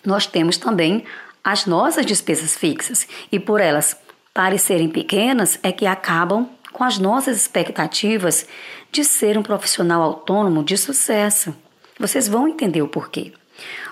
nós 0.03 0.25
temos 0.25 0.57
também 0.57 1.03
as 1.43 1.67
nossas 1.67 2.03
despesas 2.03 2.57
fixas 2.57 3.07
e 3.31 3.39
por 3.39 3.61
elas 3.61 3.95
parecerem 4.33 4.89
pequenas 4.89 5.59
é 5.61 5.71
que 5.71 5.85
acabam 5.85 6.49
com 6.73 6.83
as 6.83 6.97
nossas 6.97 7.37
expectativas 7.37 8.47
de 8.91 9.03
ser 9.03 9.37
um 9.37 9.43
profissional 9.43 10.01
autônomo 10.01 10.63
de 10.63 10.75
sucesso. 10.75 11.55
Vocês 11.99 12.27
vão 12.27 12.47
entender 12.47 12.81
o 12.81 12.87
porquê. 12.87 13.31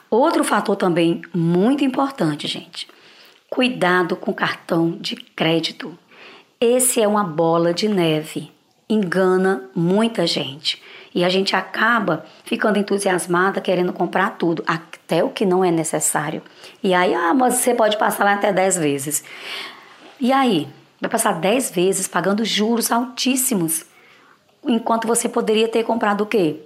Outro 0.10 0.44
fator 0.44 0.76
também 0.76 1.22
muito 1.32 1.86
importante, 1.86 2.48
gente. 2.48 2.88
Cuidado 3.52 4.16
com 4.16 4.34
cartão 4.34 4.98
de 5.00 5.16
crédito. 5.16 5.96
Esse 6.60 7.04
é 7.04 7.08
uma 7.08 7.24
bola 7.24 7.72
de 7.72 7.88
neve. 7.88 8.52
Engana 8.90 9.70
muita 9.76 10.26
gente. 10.26 10.82
E 11.18 11.26
a 11.26 11.30
gente 11.30 11.56
acaba 11.56 12.24
ficando 12.44 12.78
entusiasmada, 12.78 13.60
querendo 13.60 13.92
comprar 13.92 14.38
tudo, 14.38 14.64
até 14.68 15.24
o 15.24 15.32
que 15.32 15.48
não 15.48 15.66
é 15.66 15.72
necessário. 15.72 16.44
E 16.84 16.94
aí, 16.94 17.12
ah, 17.12 17.34
mas 17.34 17.56
você 17.56 17.74
pode 17.74 17.98
passar 17.98 18.24
lá 18.24 18.34
até 18.34 18.54
10 18.54 18.78
vezes. 18.78 19.24
E 20.20 20.32
aí? 20.32 20.68
Vai 21.02 21.10
passar 21.10 21.32
10 21.32 21.72
vezes 21.72 22.08
pagando 22.08 22.46
juros 22.46 22.92
altíssimos. 22.92 23.84
Enquanto 24.64 25.08
você 25.08 25.28
poderia 25.28 25.68
ter 25.68 25.84
comprado 25.84 26.22
o 26.22 26.28
quê? 26.28 26.62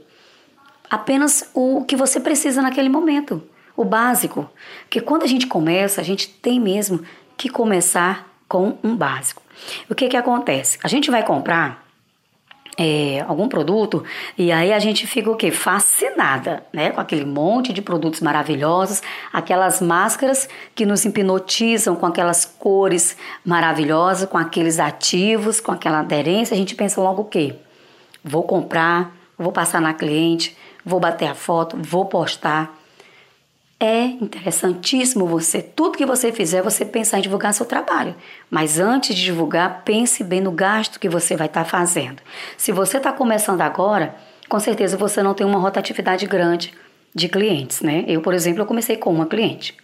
Apenas 0.89 1.49
o 1.53 1.85
que 1.85 1.95
você 1.95 2.19
precisa 2.19 2.61
naquele 2.61 2.89
momento, 2.89 3.41
o 3.73 3.85
básico. 3.85 4.51
Porque 4.81 4.99
quando 4.99 5.23
a 5.23 5.27
gente 5.27 5.47
começa, 5.47 6.01
a 6.01 6.03
gente 6.03 6.27
tem 6.27 6.59
mesmo 6.59 7.01
que 7.37 7.47
começar 7.47 8.27
com 8.49 8.77
um 8.83 8.97
básico. 8.97 9.41
O 9.89 9.95
que 9.95 10.09
que 10.09 10.17
acontece? 10.17 10.77
A 10.83 10.89
gente 10.89 11.09
vai 11.09 11.23
comprar 11.23 11.80
é, 12.83 13.23
algum 13.27 13.47
produto 13.47 14.03
e 14.35 14.51
aí 14.51 14.73
a 14.73 14.79
gente 14.79 15.05
fica 15.05 15.29
o 15.29 15.35
quê? 15.35 15.51
Fascinada, 15.51 16.65
né? 16.73 16.89
Com 16.89 16.99
aquele 16.99 17.25
monte 17.25 17.71
de 17.71 17.79
produtos 17.79 18.21
maravilhosos, 18.21 19.03
aquelas 19.31 19.79
máscaras 19.79 20.49
que 20.73 20.83
nos 20.83 21.05
hipnotizam 21.05 21.95
com 21.95 22.07
aquelas 22.07 22.43
cores 22.43 23.15
maravilhosas, 23.45 24.27
com 24.27 24.37
aqueles 24.37 24.79
ativos, 24.79 25.59
com 25.59 25.71
aquela 25.71 25.99
aderência, 25.99 26.55
a 26.55 26.57
gente 26.57 26.73
pensa 26.73 26.99
logo 26.99 27.21
o 27.21 27.25
quê? 27.25 27.53
Vou 28.23 28.41
comprar, 28.41 29.15
vou 29.37 29.51
passar 29.51 29.79
na 29.79 29.93
cliente, 29.93 30.57
vou 30.83 30.99
bater 30.99 31.27
a 31.27 31.35
foto, 31.35 31.77
vou 31.79 32.05
postar. 32.05 32.80
É 33.83 34.03
interessantíssimo 34.03 35.25
você, 35.25 35.59
tudo 35.59 35.97
que 35.97 36.05
você 36.05 36.31
fizer, 36.31 36.61
você 36.61 36.85
pensar 36.85 37.17
em 37.17 37.23
divulgar 37.23 37.51
seu 37.51 37.65
trabalho. 37.65 38.13
Mas 38.47 38.77
antes 38.79 39.15
de 39.15 39.23
divulgar, 39.23 39.81
pense 39.83 40.23
bem 40.23 40.39
no 40.39 40.51
gasto 40.51 40.99
que 40.99 41.09
você 41.09 41.35
vai 41.35 41.47
estar 41.47 41.63
tá 41.63 41.67
fazendo. 41.67 42.21
Se 42.55 42.71
você 42.71 42.97
está 42.97 43.11
começando 43.11 43.61
agora, 43.61 44.13
com 44.47 44.59
certeza 44.59 44.95
você 44.95 45.23
não 45.23 45.33
tem 45.33 45.47
uma 45.47 45.57
rotatividade 45.57 46.27
grande 46.27 46.75
de 47.15 47.27
clientes, 47.27 47.81
né? 47.81 48.05
Eu, 48.07 48.21
por 48.21 48.35
exemplo, 48.35 48.61
eu 48.61 48.67
comecei 48.67 48.97
com 48.97 49.11
uma 49.11 49.25
cliente. 49.25 49.75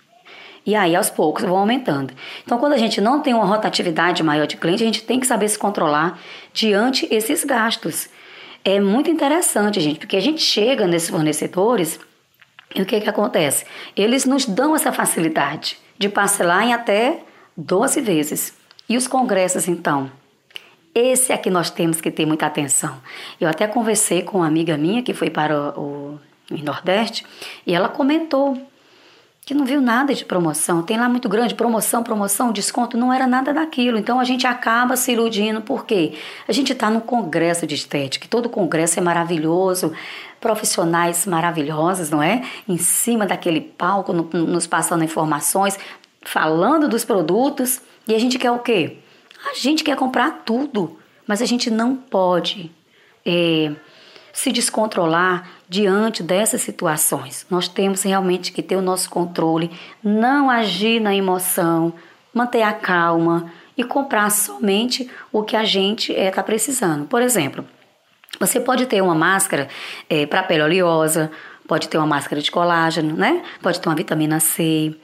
E 0.64 0.76
aí, 0.76 0.96
aos 0.96 1.10
poucos, 1.10 1.44
vão 1.44 1.58
aumentando. 1.58 2.14
Então, 2.46 2.60
quando 2.60 2.74
a 2.74 2.78
gente 2.78 3.02
não 3.02 3.20
tem 3.22 3.34
uma 3.34 3.46
rotatividade 3.46 4.22
maior 4.22 4.46
de 4.46 4.58
cliente, 4.58 4.84
a 4.84 4.86
gente 4.86 5.02
tem 5.02 5.20
que 5.20 5.26
saber 5.26 5.50
se 5.50 5.58
controlar 5.58 6.20
diante 6.54 7.08
esses 7.10 7.44
gastos. 7.44 8.10
É 8.64 8.80
muito 8.80 9.10
interessante, 9.10 9.80
gente, 9.80 9.98
porque 9.98 10.18
a 10.18 10.22
gente 10.22 10.42
chega 10.42 10.86
nesses 10.86 11.10
fornecedores 11.10 12.00
e 12.76 12.82
o 12.82 12.86
que, 12.86 13.00
que 13.00 13.10
acontece? 13.10 13.66
Eles 13.96 14.26
nos 14.26 14.46
dão 14.46 14.76
essa 14.76 14.92
facilidade 14.92 15.78
de 15.98 16.10
parcelar 16.10 16.64
em 16.64 16.74
até 16.74 17.22
12 17.56 18.02
vezes. 18.02 18.54
E 18.90 18.96
os 18.96 19.08
congressos, 19.08 19.68
então? 19.68 20.12
Esse 20.94 21.32
é 21.32 21.38
que 21.38 21.50
nós 21.50 21.70
temos 21.70 22.02
que 22.02 22.10
ter 22.10 22.26
muita 22.26 22.46
atenção. 22.46 22.98
Eu 23.40 23.48
até 23.48 23.68
conversei 23.68 24.22
com 24.22 24.40
uma 24.40 24.48
amiga 24.48 24.78
minha 24.78 25.04
que 25.04 25.14
foi 25.14 25.30
para 25.30 25.78
o, 25.80 26.20
o 26.50 26.58
Nordeste 26.64 27.26
e 27.66 27.74
ela 27.74 27.90
comentou 27.90 28.58
que 29.48 29.54
não 29.54 29.66
viu 29.66 29.80
nada 29.80 30.14
de 30.14 30.26
promoção. 30.26 30.84
Tem 30.84 30.98
lá 30.98 31.08
muito 31.08 31.30
grande 31.30 31.56
promoção, 31.56 32.04
promoção, 32.04 32.52
desconto, 32.52 32.98
não 32.98 33.14
era 33.14 33.26
nada 33.26 33.54
daquilo. 33.54 33.98
Então 33.98 34.20
a 34.20 34.26
gente 34.26 34.46
acaba 34.46 34.98
se 34.98 35.14
iludindo, 35.14 35.62
porque 35.62 36.16
a 36.46 36.52
gente 36.52 36.74
está 36.74 36.90
num 36.90 37.00
congresso 37.00 37.66
de 37.66 37.74
estética, 37.74 38.28
todo 38.30 38.50
congresso 38.50 39.00
é 39.00 39.02
maravilhoso, 39.02 39.94
profissionais 40.48 41.26
maravilhosos, 41.26 42.10
não 42.10 42.24
é? 42.24 42.42
Em 42.70 42.78
cima 42.78 43.26
daquele 43.26 43.60
palco, 43.60 44.14
no, 44.14 44.24
nos 44.24 44.66
passando 44.66 45.04
informações, 45.04 45.78
falando 46.22 46.88
dos 46.88 47.04
produtos, 47.04 47.82
e 48.08 48.16
a 48.16 48.20
gente 48.20 48.40
quer 48.40 48.52
o 48.52 48.60
quê? 48.60 49.00
A 49.52 49.54
gente 49.54 49.84
quer 49.84 49.98
comprar 49.98 50.44
tudo, 50.46 50.98
mas 51.28 51.42
a 51.42 51.46
gente 51.46 51.70
não 51.70 51.98
pode. 51.98 52.72
É, 53.26 53.74
se 54.32 54.54
descontrolar 54.54 55.50
diante 55.68 56.24
dessas 56.24 56.62
situações. 56.62 57.46
Nós 57.50 57.68
temos 57.68 58.04
realmente 58.04 58.54
que 58.54 58.62
ter 58.62 58.78
o 58.78 58.82
nosso 58.82 59.10
controle, 59.10 59.70
não 60.02 60.50
agir 60.50 61.02
na 61.02 61.14
emoção, 61.14 61.92
manter 62.34 62.62
a 62.62 62.72
calma 62.72 63.52
e 63.76 63.84
comprar 63.84 64.30
somente 64.30 65.10
o 65.30 65.44
que 65.44 65.58
a 65.58 65.66
gente 65.66 66.14
está 66.14 66.42
é, 66.42 66.44
precisando. 66.44 67.06
Por 67.06 67.22
exemplo, 67.22 67.66
você 68.40 68.60
pode 68.60 68.86
ter 68.86 69.02
uma 69.02 69.16
máscara 69.16 69.68
é, 70.10 70.22
eh, 70.22 70.26
para 70.26 70.44
pele 70.44 70.64
oleosa, 70.64 71.32
pode 71.68 71.90
ter 71.90 71.98
uma 71.98 72.08
máscara 72.08 72.42
de 72.42 72.50
colágeno, 72.52 73.16
né? 73.16 73.42
Pode 73.62 73.80
ter 73.80 73.90
uma 73.90 73.96
vitamina 73.96 74.40
C. 74.40 74.96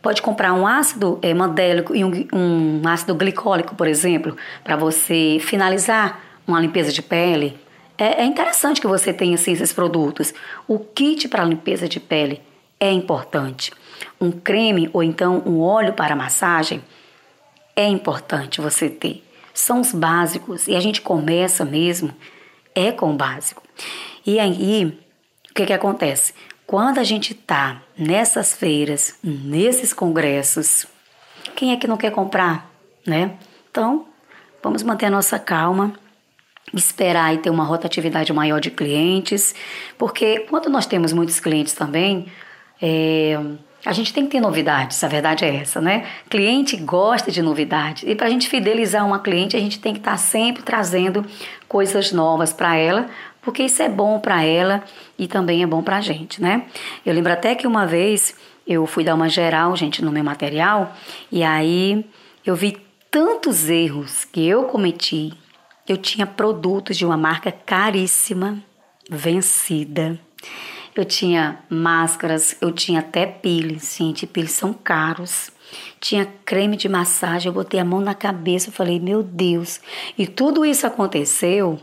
Pode 0.00 0.22
comprar 0.22 0.52
um 0.52 0.66
ácido 0.66 1.18
é, 1.20 1.34
mandélico 1.34 1.94
e 1.94 2.04
um, 2.04 2.28
um 2.32 2.82
ácido 2.86 3.14
glicólico, 3.14 3.74
por 3.74 3.88
exemplo, 3.88 4.36
para 4.62 4.76
você 4.76 5.38
finalizar 5.40 6.20
uma 6.46 6.60
limpeza 6.60 6.92
de 6.92 7.02
pele, 7.02 7.58
é, 7.98 8.22
é 8.22 8.24
interessante 8.24 8.80
que 8.80 8.86
você 8.86 9.12
tenha 9.12 9.34
assim, 9.34 9.52
esses 9.52 9.72
produtos. 9.72 10.34
O 10.68 10.78
kit 10.78 11.28
para 11.28 11.44
limpeza 11.44 11.88
de 11.88 11.98
pele 11.98 12.40
é 12.78 12.90
importante. 12.90 13.72
Um 14.20 14.30
creme 14.30 14.90
ou 14.92 15.02
então 15.02 15.42
um 15.46 15.60
óleo 15.60 15.92
para 15.92 16.14
massagem 16.14 16.82
é 17.74 17.86
importante 17.86 18.60
você 18.60 18.88
ter. 18.88 19.24
São 19.54 19.80
os 19.80 19.92
básicos 19.92 20.68
e 20.68 20.76
a 20.76 20.80
gente 20.80 21.00
começa 21.00 21.64
mesmo 21.64 22.14
é 22.76 22.92
com 22.92 23.10
o 23.10 23.16
básico. 23.16 23.62
E 24.24 24.38
aí, 24.38 25.00
o 25.50 25.54
que, 25.54 25.66
que 25.66 25.72
acontece? 25.72 26.34
Quando 26.66 26.98
a 26.98 27.04
gente 27.04 27.32
está 27.32 27.82
nessas 27.96 28.54
feiras, 28.54 29.18
nesses 29.24 29.92
congressos, 29.92 30.86
quem 31.56 31.72
é 31.72 31.76
que 31.76 31.86
não 31.86 31.96
quer 31.96 32.12
comprar, 32.12 32.70
né? 33.06 33.36
Então, 33.70 34.06
vamos 34.62 34.82
manter 34.82 35.06
a 35.06 35.10
nossa 35.10 35.38
calma 35.38 35.94
esperar 36.74 37.32
e 37.34 37.38
ter 37.38 37.50
uma 37.50 37.64
rotatividade 37.64 38.32
maior 38.32 38.60
de 38.60 38.70
clientes, 38.70 39.54
porque 39.96 40.40
quando 40.40 40.68
nós 40.68 40.86
temos 40.86 41.12
muitos 41.12 41.38
clientes 41.38 41.72
também, 41.72 42.26
é, 42.80 43.38
a 43.86 43.92
gente 43.92 44.12
tem 44.12 44.24
que 44.24 44.32
ter 44.32 44.40
novidades, 44.40 45.02
a 45.02 45.08
verdade 45.08 45.44
é 45.44 45.56
essa, 45.56 45.80
né? 45.80 46.06
Cliente 46.28 46.76
gosta 46.76 47.30
de 47.30 47.40
novidades 47.40 48.02
e 48.06 48.14
para 48.14 48.26
a 48.26 48.30
gente 48.30 48.48
fidelizar 48.48 49.06
uma 49.06 49.20
cliente, 49.20 49.56
a 49.56 49.60
gente 49.60 49.78
tem 49.78 49.92
que 49.92 50.00
estar 50.00 50.12
tá 50.12 50.16
sempre 50.16 50.62
trazendo 50.62 51.24
coisas 51.68 52.12
novas 52.12 52.52
para 52.52 52.76
ela, 52.76 53.06
porque 53.40 53.62
isso 53.62 53.82
é 53.82 53.88
bom 53.88 54.18
para 54.18 54.42
ela 54.42 54.82
e 55.18 55.26
também 55.26 55.62
é 55.62 55.66
bom 55.66 55.82
para 55.82 55.96
a 55.96 56.00
gente, 56.00 56.42
né? 56.42 56.64
Eu 57.04 57.14
lembro 57.14 57.32
até 57.32 57.54
que 57.54 57.66
uma 57.66 57.86
vez 57.86 58.34
eu 58.66 58.84
fui 58.86 59.04
dar 59.04 59.14
uma 59.14 59.28
geral, 59.28 59.74
gente, 59.76 60.04
no 60.04 60.12
meu 60.12 60.24
material 60.24 60.92
e 61.32 61.42
aí 61.42 62.04
eu 62.44 62.54
vi 62.54 62.76
tantos 63.10 63.70
erros 63.70 64.24
que 64.24 64.46
eu 64.46 64.64
cometi 64.64 65.32
eu 65.88 65.96
tinha 65.96 66.26
produtos 66.26 66.96
de 66.96 67.06
uma 67.06 67.16
marca 67.16 67.52
caríssima, 67.52 68.60
vencida. 69.08 70.18
Eu 70.96 71.04
tinha 71.04 71.58
máscaras, 71.68 72.56
eu 72.60 72.72
tinha 72.72 73.00
até 73.00 73.26
peelings, 73.26 73.96
gente, 73.98 74.26
peelings 74.26 74.56
são 74.56 74.72
caros. 74.72 75.50
Tinha 76.00 76.26
creme 76.44 76.76
de 76.76 76.88
massagem, 76.88 77.48
eu 77.48 77.52
botei 77.52 77.78
a 77.78 77.84
mão 77.84 78.00
na 78.00 78.14
cabeça, 78.14 78.70
e 78.70 78.72
falei, 78.72 78.98
meu 78.98 79.22
Deus. 79.22 79.80
E 80.16 80.26
tudo 80.26 80.64
isso 80.64 80.86
aconteceu 80.86 81.78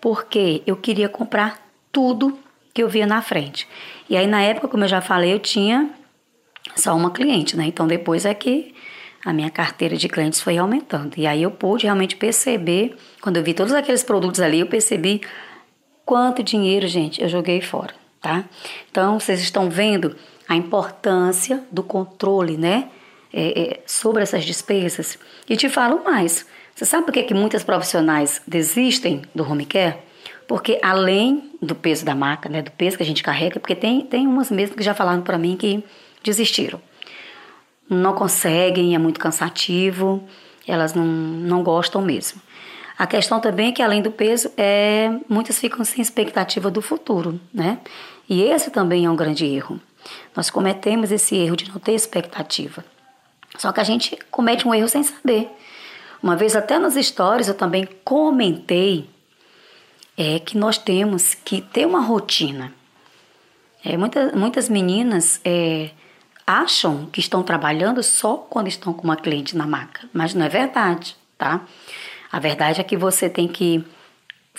porque 0.00 0.62
eu 0.66 0.76
queria 0.76 1.08
comprar 1.08 1.58
tudo 1.90 2.38
que 2.72 2.82
eu 2.82 2.88
via 2.88 3.06
na 3.06 3.22
frente. 3.22 3.66
E 4.08 4.16
aí, 4.16 4.26
na 4.26 4.42
época, 4.42 4.68
como 4.68 4.84
eu 4.84 4.88
já 4.88 5.00
falei, 5.00 5.32
eu 5.32 5.38
tinha 5.38 5.90
só 6.76 6.94
uma 6.94 7.10
cliente, 7.10 7.56
né? 7.56 7.64
Então, 7.66 7.86
depois 7.86 8.24
é 8.24 8.34
que 8.34 8.74
a 9.24 9.32
minha 9.32 9.50
carteira 9.50 9.96
de 9.96 10.08
clientes 10.08 10.40
foi 10.40 10.56
aumentando. 10.56 11.14
E 11.16 11.26
aí 11.26 11.42
eu 11.42 11.50
pude 11.50 11.84
realmente 11.84 12.16
perceber, 12.16 12.96
quando 13.20 13.36
eu 13.36 13.42
vi 13.42 13.54
todos 13.54 13.72
aqueles 13.72 14.02
produtos 14.02 14.40
ali, 14.40 14.60
eu 14.60 14.66
percebi 14.66 15.20
quanto 16.04 16.42
dinheiro, 16.42 16.86
gente, 16.86 17.20
eu 17.22 17.28
joguei 17.28 17.60
fora, 17.60 17.94
tá? 18.20 18.44
Então, 18.90 19.18
vocês 19.18 19.40
estão 19.40 19.70
vendo 19.70 20.16
a 20.48 20.56
importância 20.56 21.62
do 21.70 21.82
controle, 21.82 22.56
né? 22.56 22.88
é, 23.32 23.60
é, 23.60 23.80
sobre 23.86 24.22
essas 24.22 24.44
despesas. 24.44 25.18
E 25.48 25.56
te 25.56 25.68
falo 25.68 26.02
mais. 26.04 26.46
Você 26.74 26.84
sabe 26.84 27.04
por 27.04 27.12
que, 27.12 27.22
que 27.22 27.34
muitas 27.34 27.62
profissionais 27.62 28.40
desistem 28.46 29.22
do 29.34 29.48
home 29.48 29.64
care? 29.64 29.98
Porque 30.46 30.78
além 30.82 31.50
do 31.62 31.74
peso 31.74 32.04
da 32.04 32.14
maca, 32.14 32.48
né, 32.48 32.62
do 32.62 32.70
peso 32.72 32.96
que 32.96 33.02
a 33.02 33.06
gente 33.06 33.22
carrega, 33.22 33.60
porque 33.60 33.74
tem, 33.74 34.00
tem 34.00 34.26
umas 34.26 34.50
mesmo 34.50 34.76
que 34.76 34.82
já 34.82 34.94
falaram 34.94 35.22
para 35.22 35.38
mim 35.38 35.56
que 35.56 35.84
desistiram. 36.22 36.80
Não 37.88 38.14
conseguem, 38.14 38.94
é 38.94 38.98
muito 38.98 39.20
cansativo, 39.20 40.24
elas 40.66 40.94
não, 40.94 41.04
não 41.04 41.62
gostam 41.62 42.02
mesmo. 42.02 42.40
A 42.98 43.06
questão 43.06 43.40
também 43.40 43.68
é 43.68 43.72
que 43.72 43.82
além 43.82 44.02
do 44.02 44.10
peso, 44.10 44.50
é, 44.56 45.10
muitas 45.28 45.58
ficam 45.58 45.84
sem 45.84 46.02
expectativa 46.02 46.70
do 46.70 46.82
futuro, 46.82 47.40
né? 47.52 47.78
E 48.30 48.42
esse 48.42 48.70
também 48.70 49.04
é 49.04 49.10
um 49.10 49.16
grande 49.16 49.44
erro. 49.44 49.80
Nós 50.36 50.48
cometemos 50.48 51.10
esse 51.10 51.34
erro 51.34 51.56
de 51.56 51.68
não 51.68 51.80
ter 51.80 51.94
expectativa. 51.94 52.84
Só 53.58 53.72
que 53.72 53.80
a 53.80 53.84
gente 53.84 54.16
comete 54.30 54.68
um 54.68 54.72
erro 54.72 54.88
sem 54.88 55.02
saber. 55.02 55.50
Uma 56.22 56.36
vez 56.36 56.54
até 56.54 56.78
nas 56.78 56.94
histórias 56.94 57.48
eu 57.48 57.54
também 57.54 57.88
comentei 58.04 59.10
é 60.16 60.38
que 60.38 60.56
nós 60.56 60.78
temos 60.78 61.34
que 61.34 61.60
ter 61.60 61.84
uma 61.84 62.00
rotina. 62.00 62.72
É, 63.84 63.96
muitas, 63.96 64.32
muitas 64.32 64.68
meninas 64.68 65.40
é, 65.44 65.90
acham 66.46 67.06
que 67.06 67.18
estão 67.18 67.42
trabalhando 67.42 68.00
só 68.00 68.36
quando 68.36 68.68
estão 68.68 68.92
com 68.92 69.02
uma 69.02 69.16
cliente 69.16 69.56
na 69.56 69.66
maca, 69.66 70.08
mas 70.12 70.34
não 70.34 70.44
é 70.44 70.48
verdade, 70.48 71.16
tá? 71.36 71.62
A 72.30 72.38
verdade 72.38 72.80
é 72.80 72.84
que 72.84 72.96
você 72.96 73.28
tem 73.28 73.48
que 73.48 73.84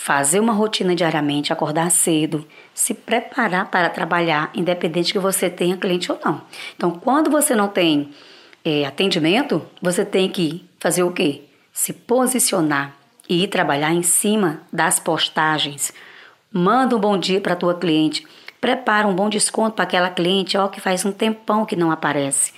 fazer 0.02 0.40
uma 0.40 0.52
rotina 0.52 0.96
diariamente, 0.96 1.52
acordar 1.52 1.88
cedo, 1.88 2.44
se 2.74 2.92
preparar 2.92 3.70
para 3.70 3.88
trabalhar, 3.88 4.50
independente 4.52 5.12
que 5.12 5.18
você 5.20 5.48
tenha 5.48 5.76
cliente 5.76 6.10
ou 6.10 6.18
não. 6.24 6.42
Então, 6.74 6.90
quando 6.90 7.30
você 7.30 7.54
não 7.54 7.68
tem 7.68 8.10
é, 8.64 8.84
atendimento, 8.84 9.64
você 9.80 10.04
tem 10.04 10.28
que 10.28 10.68
fazer 10.80 11.04
o 11.04 11.12
quê? 11.12 11.42
Se 11.72 11.92
posicionar 11.92 12.96
e 13.28 13.44
ir 13.44 13.46
trabalhar 13.46 13.92
em 13.92 14.02
cima 14.02 14.62
das 14.72 14.98
postagens. 14.98 15.92
Manda 16.52 16.96
um 16.96 17.00
bom 17.00 17.16
dia 17.16 17.40
para 17.40 17.52
a 17.52 17.56
tua 17.56 17.76
cliente. 17.76 18.26
Prepara 18.60 19.06
um 19.06 19.14
bom 19.14 19.28
desconto 19.28 19.76
para 19.76 19.84
aquela 19.84 20.10
cliente, 20.10 20.58
ó, 20.58 20.66
que 20.66 20.80
faz 20.80 21.04
um 21.04 21.12
tempão 21.12 21.64
que 21.64 21.76
não 21.76 21.92
aparece. 21.92 22.52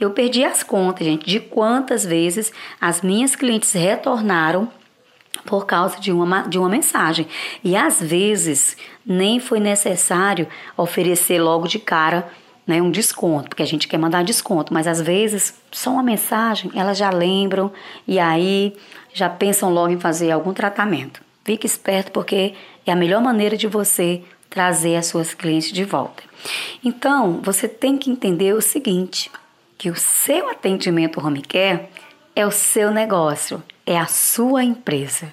Eu 0.00 0.10
perdi 0.10 0.44
as 0.44 0.64
contas, 0.64 1.06
gente, 1.06 1.24
de 1.24 1.38
quantas 1.38 2.04
vezes 2.04 2.52
as 2.80 3.02
minhas 3.02 3.36
clientes 3.36 3.72
retornaram 3.72 4.68
por 5.44 5.66
causa 5.66 5.98
de 6.00 6.12
uma, 6.12 6.42
de 6.42 6.58
uma 6.58 6.68
mensagem. 6.68 7.26
E 7.62 7.76
às 7.76 8.00
vezes 8.00 8.76
nem 9.04 9.40
foi 9.40 9.60
necessário 9.60 10.46
oferecer 10.76 11.40
logo 11.40 11.66
de 11.66 11.78
cara 11.78 12.28
né, 12.66 12.82
um 12.82 12.90
desconto, 12.90 13.48
porque 13.48 13.62
a 13.62 13.66
gente 13.66 13.88
quer 13.88 13.96
mandar 13.96 14.22
desconto, 14.22 14.74
mas 14.74 14.86
às 14.86 15.00
vezes 15.00 15.54
só 15.72 15.90
uma 15.90 16.02
mensagem 16.02 16.70
elas 16.74 16.98
já 16.98 17.08
lembram 17.08 17.72
e 18.06 18.18
aí 18.18 18.76
já 19.14 19.30
pensam 19.30 19.72
logo 19.72 19.90
em 19.90 19.98
fazer 19.98 20.30
algum 20.30 20.52
tratamento. 20.52 21.22
Fique 21.44 21.66
esperto 21.66 22.12
porque 22.12 22.54
é 22.86 22.92
a 22.92 22.96
melhor 22.96 23.22
maneira 23.22 23.56
de 23.56 23.66
você 23.66 24.22
trazer 24.50 24.96
as 24.96 25.06
suas 25.06 25.32
clientes 25.32 25.72
de 25.72 25.82
volta. 25.82 26.22
Então, 26.84 27.40
você 27.42 27.66
tem 27.66 27.96
que 27.96 28.10
entender 28.10 28.54
o 28.54 28.60
seguinte, 28.60 29.30
que 29.78 29.90
o 29.90 29.96
seu 29.96 30.50
atendimento 30.50 31.24
home 31.24 31.42
care 31.42 31.86
é 32.36 32.46
o 32.46 32.50
seu 32.50 32.90
negócio, 32.90 33.62
é 33.88 33.96
a 33.98 34.04
sua 34.04 34.62
empresa. 34.62 35.32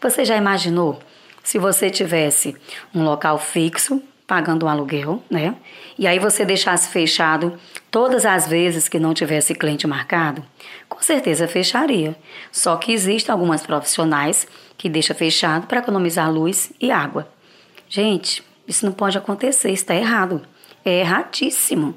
Você 0.00 0.24
já 0.24 0.36
imaginou 0.36 1.00
se 1.42 1.58
você 1.58 1.90
tivesse 1.90 2.56
um 2.94 3.02
local 3.02 3.36
fixo 3.36 4.00
pagando 4.24 4.64
um 4.64 4.68
aluguel, 4.68 5.20
né? 5.28 5.56
E 5.98 6.06
aí 6.06 6.20
você 6.20 6.44
deixasse 6.44 6.88
fechado 6.88 7.58
todas 7.90 8.24
as 8.24 8.46
vezes 8.46 8.88
que 8.88 9.00
não 9.00 9.12
tivesse 9.12 9.56
cliente 9.56 9.88
marcado, 9.88 10.44
com 10.88 11.00
certeza 11.00 11.48
fecharia. 11.48 12.16
Só 12.52 12.76
que 12.76 12.92
existem 12.92 13.32
algumas 13.32 13.66
profissionais 13.66 14.46
que 14.78 14.88
deixam 14.88 15.16
fechado 15.16 15.66
para 15.66 15.80
economizar 15.80 16.30
luz 16.30 16.72
e 16.80 16.92
água. 16.92 17.28
Gente, 17.88 18.44
isso 18.68 18.86
não 18.86 18.92
pode 18.92 19.18
acontecer, 19.18 19.72
está 19.72 19.96
errado. 19.96 20.42
É 20.84 21.00
erradíssimo. 21.00 21.96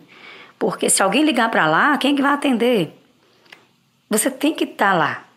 Porque 0.57 0.89
se 0.89 1.03
alguém 1.03 1.23
ligar 1.23 1.51
para 1.51 1.67
lá, 1.67 1.95
quem 1.99 2.13
é 2.13 2.15
que 2.15 2.21
vai 2.21 2.33
atender? 2.33 2.99
Você 4.09 4.31
tem 4.31 4.55
que 4.55 4.63
estar 4.63 4.91
tá 4.91 4.97
lá. 4.97 5.28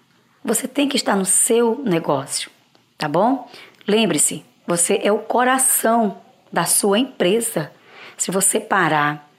Você 0.45 0.67
tem 0.67 0.89
que 0.89 0.97
estar 0.97 1.17
no 1.17 1.25
seu 1.25 1.81
negócio, 1.85 2.51
tá 2.99 3.09
bom? 3.09 3.49
Lembre-se, 3.87 4.45
você 4.67 5.01
é 5.03 5.13
o 5.13 5.19
coração 5.19 6.19
da 6.53 6.65
sua 6.65 6.99
empresa. 6.99 7.71
Se 8.17 8.31
você 8.31 8.59
parar, 8.59 9.31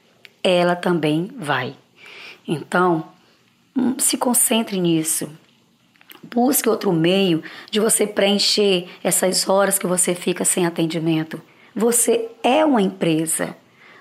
ela 0.43 0.75
também 0.75 1.29
vai. 1.37 1.75
Então, 2.47 3.07
hum, 3.75 3.95
se 3.97 4.17
concentre 4.17 4.79
nisso. 4.79 5.29
Busque 6.23 6.69
outro 6.69 6.91
meio 6.91 7.43
de 7.69 7.79
você 7.79 8.07
preencher 8.07 8.87
essas 9.03 9.47
horas 9.47 9.77
que 9.77 9.85
você 9.85 10.15
fica 10.15 10.45
sem 10.45 10.65
atendimento. 10.65 11.41
Você 11.75 12.29
é 12.41 12.63
uma 12.63 12.81
empresa. 12.81 13.55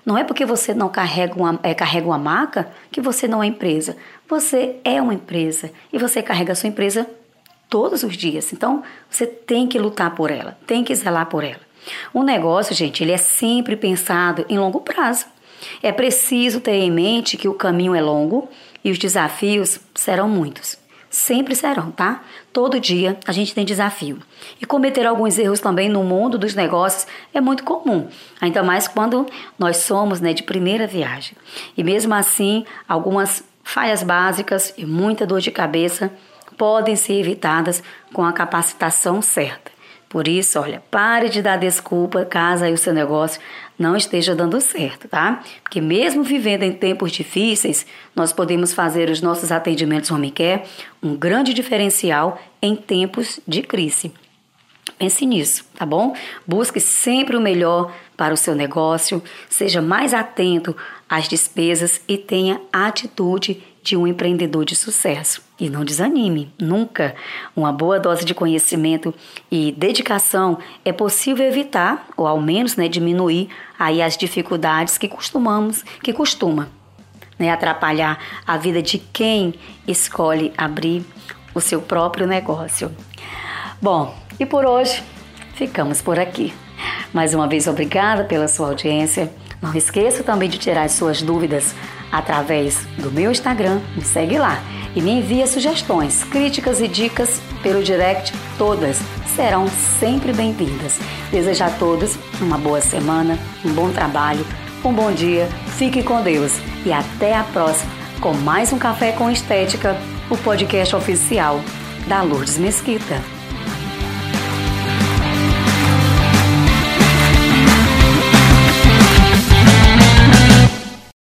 Não 0.05 0.17
é 0.17 0.23
porque 0.23 0.45
você 0.45 0.73
não 0.73 0.89
carrega 0.89 1.35
uma, 1.35 1.59
é, 1.63 1.73
carrega 1.73 2.07
uma 2.07 2.17
maca 2.17 2.71
que 2.91 2.99
você 3.01 3.27
não 3.27 3.41
é 3.41 3.47
empresa. 3.47 3.95
Você 4.29 4.77
é 4.83 5.01
uma 5.01 5.13
empresa 5.13 5.71
e 5.91 5.97
você 5.97 6.21
carrega 6.21 6.53
a 6.53 6.55
sua 6.55 6.69
empresa 6.69 7.07
todos 7.69 8.03
os 8.03 8.15
dias. 8.15 8.53
Então, 8.53 8.83
você 9.09 9.25
tem 9.25 9.67
que 9.67 9.79
lutar 9.79 10.13
por 10.15 10.31
ela, 10.31 10.57
tem 10.65 10.83
que 10.83 10.95
zelar 10.95 11.25
por 11.27 11.43
ela. 11.43 11.61
O 12.13 12.23
negócio, 12.23 12.75
gente, 12.75 13.03
ele 13.03 13.11
é 13.11 13.17
sempre 13.17 13.75
pensado 13.75 14.45
em 14.47 14.57
longo 14.57 14.81
prazo. 14.81 15.25
É 15.81 15.91
preciso 15.91 16.59
ter 16.59 16.75
em 16.75 16.91
mente 16.91 17.37
que 17.37 17.47
o 17.47 17.53
caminho 17.53 17.95
é 17.95 18.01
longo 18.01 18.49
e 18.83 18.91
os 18.91 18.97
desafios 18.97 19.79
serão 19.95 20.27
muitos. 20.27 20.77
Sempre 21.09 21.55
serão, 21.55 21.91
tá? 21.91 22.23
Todo 22.51 22.79
dia 22.79 23.19
a 23.25 23.31
gente 23.31 23.53
tem 23.53 23.63
desafio. 23.63 24.19
E 24.59 24.65
cometer 24.65 25.05
alguns 25.05 25.37
erros 25.37 25.59
também 25.59 25.87
no 25.87 26.03
mundo 26.03 26.39
dos 26.39 26.55
negócios 26.55 27.05
é 27.31 27.39
muito 27.39 27.63
comum, 27.63 28.07
ainda 28.41 28.63
mais 28.63 28.87
quando 28.87 29.27
nós 29.57 29.77
somos 29.77 30.19
né, 30.19 30.33
de 30.33 30.41
primeira 30.41 30.87
viagem. 30.87 31.37
E 31.77 31.83
mesmo 31.83 32.15
assim, 32.15 32.65
algumas 32.87 33.43
falhas 33.63 34.03
básicas 34.03 34.73
e 34.77 34.85
muita 34.85 35.25
dor 35.25 35.39
de 35.39 35.51
cabeça 35.51 36.11
podem 36.57 36.95
ser 36.95 37.19
evitadas 37.19 37.81
com 38.13 38.23
a 38.23 38.33
capacitação 38.33 39.21
certa. 39.21 39.71
Por 40.13 40.27
isso, 40.27 40.59
olha, 40.59 40.83
pare 40.91 41.27
de 41.27 41.41
dar 41.41 41.57
desculpa 41.57 42.23
caso 42.23 42.63
aí 42.63 42.71
o 42.71 42.77
seu 42.77 42.93
negócio 42.93 43.41
não 43.79 43.97
esteja 43.97 44.35
dando 44.35 44.61
certo, 44.61 45.07
tá? 45.07 45.41
Porque 45.63 45.81
mesmo 45.81 46.23
vivendo 46.23 46.61
em 46.61 46.71
tempos 46.71 47.11
difíceis, 47.11 47.83
nós 48.15 48.31
podemos 48.31 48.73
fazer 48.73 49.09
os 49.09 49.23
nossos 49.23 49.51
atendimentos 49.51 50.11
home 50.11 50.29
care 50.29 50.65
um 51.01 51.15
grande 51.15 51.51
diferencial 51.51 52.39
em 52.61 52.75
tempos 52.75 53.39
de 53.47 53.63
crise. 53.63 54.13
Pense 55.03 55.25
nisso, 55.25 55.65
tá 55.75 55.85
bom? 55.85 56.15
Busque 56.47 56.79
sempre 56.79 57.35
o 57.35 57.41
melhor 57.41 57.91
para 58.15 58.33
o 58.33 58.37
seu 58.37 58.55
negócio, 58.55 59.21
seja 59.49 59.81
mais 59.81 60.13
atento 60.13 60.73
às 61.09 61.27
despesas 61.27 61.99
e 62.07 62.17
tenha 62.17 62.61
atitude 62.71 63.61
de 63.83 63.97
um 63.97 64.07
empreendedor 64.07 64.63
de 64.63 64.77
sucesso. 64.77 65.41
E 65.59 65.69
não 65.69 65.83
desanime, 65.83 66.53
nunca. 66.57 67.13
Uma 67.53 67.73
boa 67.73 67.99
dose 67.99 68.23
de 68.23 68.33
conhecimento 68.33 69.13
e 69.51 69.73
dedicação 69.73 70.57
é 70.85 70.93
possível 70.93 71.45
evitar, 71.45 72.07
ou 72.15 72.25
ao 72.25 72.39
menos 72.39 72.77
né, 72.77 72.87
diminuir 72.87 73.49
aí 73.77 74.01
as 74.01 74.15
dificuldades 74.15 74.97
que 74.97 75.09
costumamos, 75.09 75.83
que 76.01 76.13
costuma 76.13 76.69
né, 77.37 77.51
atrapalhar 77.51 78.19
a 78.47 78.55
vida 78.55 78.81
de 78.81 78.99
quem 78.99 79.53
escolhe 79.85 80.53
abrir 80.57 81.05
o 81.53 81.59
seu 81.59 81.81
próprio 81.81 82.25
negócio. 82.25 82.89
Bom, 83.81 84.22
e 84.39 84.45
por 84.45 84.65
hoje 84.65 85.03
ficamos 85.55 86.01
por 86.01 86.19
aqui. 86.19 86.53
Mais 87.13 87.33
uma 87.33 87.47
vez, 87.47 87.67
obrigada 87.67 88.23
pela 88.23 88.47
sua 88.47 88.69
audiência. 88.69 89.31
Não 89.61 89.73
esqueça 89.75 90.23
também 90.23 90.49
de 90.49 90.57
tirar 90.57 90.83
as 90.83 90.93
suas 90.93 91.21
dúvidas 91.21 91.73
através 92.11 92.85
do 92.97 93.11
meu 93.11 93.31
Instagram, 93.31 93.79
me 93.95 94.03
segue 94.03 94.37
lá 94.37 94.61
e 94.95 95.01
me 95.01 95.11
envia 95.11 95.47
sugestões, 95.47 96.23
críticas 96.25 96.79
e 96.79 96.87
dicas 96.87 97.41
pelo 97.63 97.83
direct, 97.83 98.33
todas 98.57 98.99
serão 99.35 99.67
sempre 99.67 100.31
bem-vindas. 100.31 100.99
Desejo 101.31 101.63
a 101.63 101.69
todos 101.69 102.17
uma 102.39 102.57
boa 102.57 102.81
semana, 102.81 103.39
um 103.65 103.71
bom 103.73 103.89
trabalho, 103.91 104.45
um 104.83 104.93
bom 104.93 105.11
dia, 105.11 105.47
fique 105.77 106.03
com 106.03 106.21
Deus 106.21 106.59
e 106.85 106.91
até 106.91 107.35
a 107.35 107.43
próxima 107.43 108.03
com 108.23 108.33
mais 108.33 108.71
um 108.71 108.79
Café 108.79 109.11
com 109.11 109.29
Estética, 109.29 109.97
o 110.29 110.37
podcast 110.37 110.95
oficial 110.95 111.59
da 112.07 112.21
Lourdes 112.21 112.57
Mesquita. 112.57 113.21